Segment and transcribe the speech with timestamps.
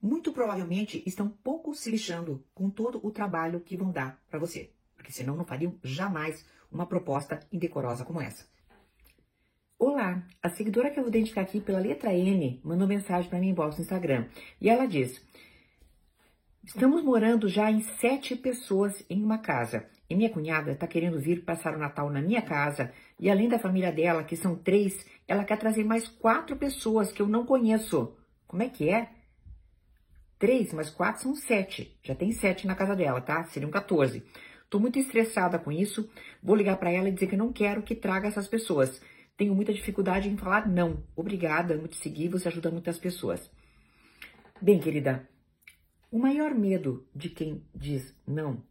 [0.00, 4.70] muito provavelmente estão pouco se lixando com todo o trabalho que vão dar para você,
[4.94, 8.46] porque senão não fariam jamais uma proposta indecorosa como essa.
[9.78, 13.50] Olá, a seguidora que eu vou identificar aqui pela letra N mandou mensagem para mim
[13.50, 14.26] inbox no Instagram
[14.60, 15.22] e ela diz:
[16.64, 21.44] Estamos morando já em sete pessoas em uma casa e minha cunhada está querendo vir
[21.44, 22.90] passar o Natal na minha casa
[23.20, 27.20] e além da família dela, que são três, ela quer trazer mais quatro pessoas que
[27.20, 28.16] eu não conheço.
[28.46, 29.10] Como é que é?
[30.38, 31.98] Três mais quatro são sete.
[32.02, 33.44] Já tem sete na casa dela, tá?
[33.44, 34.22] Seriam 14.
[34.68, 36.10] Tô muito estressada com isso.
[36.42, 39.00] Vou ligar para ela e dizer que não quero que traga essas pessoas.
[39.36, 41.02] Tenho muita dificuldade em falar não.
[41.14, 43.50] Obrigada, amo te seguir, você ajuda muitas pessoas.
[44.60, 45.28] Bem, querida,
[46.10, 48.62] o maior medo de quem diz não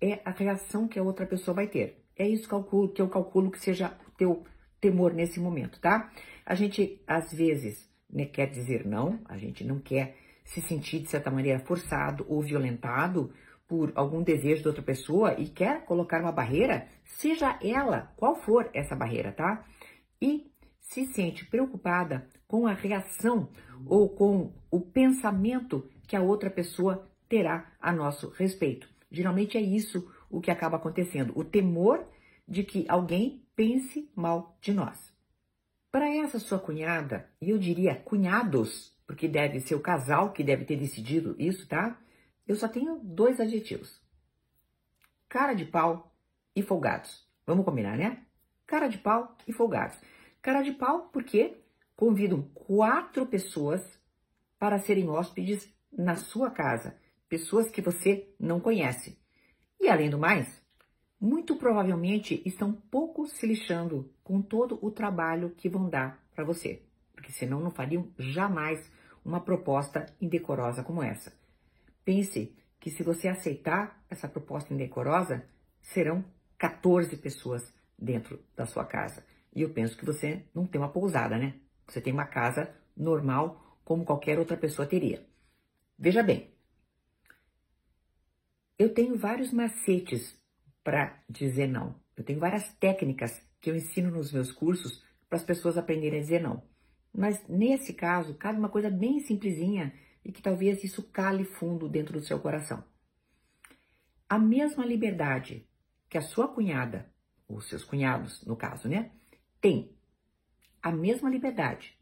[0.00, 2.04] é a reação que a outra pessoa vai ter.
[2.16, 4.44] É isso que eu calculo que seja o teu
[4.80, 6.12] temor nesse momento, tá?
[6.46, 11.08] A gente, às vezes, né, quer dizer não, a gente não quer se sentir, de
[11.08, 13.32] certa maneira, forçado ou violentado
[13.66, 18.68] por algum desejo de outra pessoa e quer colocar uma barreira, seja ela qual for
[18.74, 19.64] essa barreira, tá?
[20.20, 23.48] E se sente preocupada com a reação
[23.86, 28.88] ou com o pensamento que a outra pessoa terá a nosso respeito.
[29.10, 32.06] Geralmente é isso o que acaba acontecendo, o temor
[32.46, 35.12] de que alguém pense mal de nós.
[35.90, 40.64] Para essa sua cunhada, e eu diria cunhados, porque deve ser o casal que deve
[40.64, 41.98] ter decidido isso, tá?
[42.46, 44.02] Eu só tenho dois adjetivos:
[45.28, 46.14] cara de pau
[46.54, 47.26] e folgados.
[47.46, 48.24] Vamos combinar, né?
[48.66, 49.96] Cara de pau e folgados.
[50.40, 51.58] Cara de pau porque
[51.96, 53.82] convidam quatro pessoas
[54.58, 56.96] para serem hóspedes na sua casa
[57.28, 59.18] pessoas que você não conhece.
[59.80, 60.62] E além do mais,
[61.20, 66.82] muito provavelmente estão pouco se lixando com todo o trabalho que vão dar para você,
[67.24, 68.92] porque senão não fariam jamais
[69.24, 71.32] uma proposta indecorosa como essa.
[72.04, 75.42] Pense que se você aceitar essa proposta indecorosa,
[75.80, 76.22] serão
[76.58, 79.24] 14 pessoas dentro da sua casa.
[79.54, 81.54] E eu penso que você não tem uma pousada, né?
[81.86, 85.26] Você tem uma casa normal, como qualquer outra pessoa teria.
[85.98, 86.52] Veja bem,
[88.78, 90.38] eu tenho vários macetes
[90.82, 91.98] para dizer não.
[92.14, 96.22] Eu tenho várias técnicas que eu ensino nos meus cursos para as pessoas aprenderem a
[96.22, 96.73] dizer não.
[97.16, 99.94] Mas nesse caso, cabe uma coisa bem simplesinha
[100.24, 102.82] e que talvez isso cale fundo dentro do seu coração.
[104.28, 105.68] A mesma liberdade
[106.08, 107.08] que a sua cunhada,
[107.46, 109.12] ou seus cunhados, no caso, né,
[109.60, 109.96] tem,
[110.82, 111.96] a mesma liberdade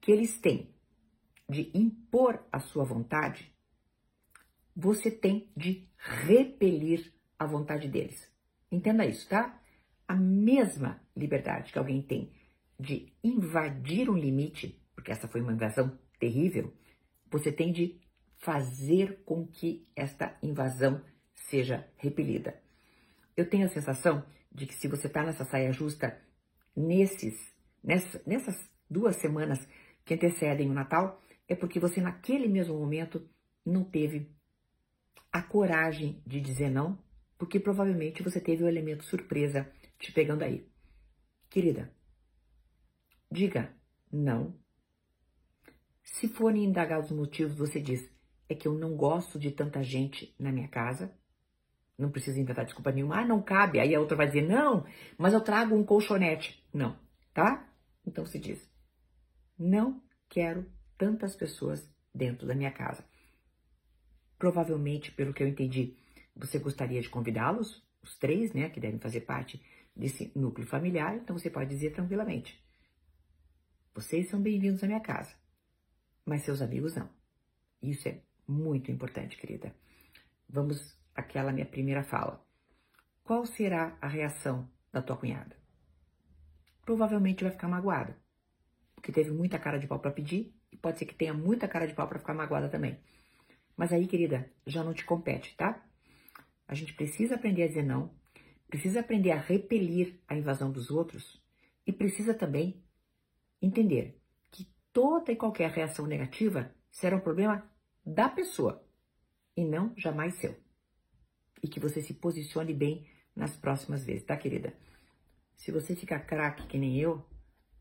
[0.00, 0.74] que eles têm
[1.48, 3.54] de impor a sua vontade,
[4.74, 8.32] você tem de repelir a vontade deles.
[8.72, 9.60] Entenda isso, tá?
[10.08, 12.32] A mesma liberdade que alguém tem
[12.78, 16.72] de invadir um limite, porque essa foi uma invasão terrível,
[17.30, 18.00] você tem de
[18.38, 21.02] fazer com que esta invasão
[21.34, 22.60] seja repelida.
[23.36, 26.20] Eu tenho a sensação de que se você está nessa saia justa
[26.76, 27.34] nesses,
[27.82, 29.66] nessa, nessas duas semanas
[30.04, 33.28] que antecedem o Natal, é porque você naquele mesmo momento
[33.64, 34.30] não teve
[35.32, 36.98] a coragem de dizer não,
[37.36, 40.68] porque provavelmente você teve o elemento surpresa te pegando aí.
[41.50, 41.90] Querida,
[43.34, 43.74] diga
[44.10, 44.54] não.
[46.04, 48.08] Se forem indagar os motivos, você diz:
[48.48, 51.12] é que eu não gosto de tanta gente na minha casa.
[51.98, 53.20] Não precisa inventar desculpa nenhuma.
[53.20, 53.80] Ah, não cabe.
[53.80, 54.86] Aí a outra vai dizer: não,
[55.18, 56.64] mas eu trago um colchonete.
[56.72, 56.96] Não,
[57.32, 57.68] tá?
[58.06, 58.70] Então se diz:
[59.58, 63.04] não quero tantas pessoas dentro da minha casa.
[64.38, 65.96] Provavelmente, pelo que eu entendi,
[66.36, 69.60] você gostaria de convidá-los, os três, né, que devem fazer parte
[69.96, 72.62] desse núcleo familiar, então você pode dizer tranquilamente:
[73.94, 75.32] vocês são bem-vindos à minha casa,
[76.26, 77.08] mas seus amigos não.
[77.80, 79.72] Isso é muito importante, querida.
[80.48, 82.44] Vamos àquela minha primeira fala.
[83.22, 85.56] Qual será a reação da tua cunhada?
[86.84, 88.18] Provavelmente vai ficar magoada,
[88.96, 91.86] porque teve muita cara de pau para pedir e pode ser que tenha muita cara
[91.86, 92.98] de pau para ficar magoada também.
[93.76, 95.80] Mas aí, querida, já não te compete, tá?
[96.66, 98.12] A gente precisa aprender a dizer não,
[98.66, 101.40] precisa aprender a repelir a invasão dos outros
[101.86, 102.83] e precisa também
[103.64, 104.20] entender
[104.50, 107.68] que toda e qualquer reação negativa será um problema
[108.04, 108.84] da pessoa
[109.56, 110.56] e não jamais seu.
[111.62, 114.74] E que você se posicione bem nas próximas vezes, tá, querida?
[115.56, 117.24] Se você ficar craque que nem eu,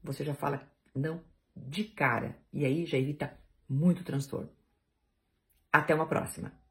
[0.02, 1.24] você já fala não
[1.56, 3.38] de cara e aí já evita
[3.68, 4.50] muito transtorno.
[5.72, 6.63] Até uma próxima!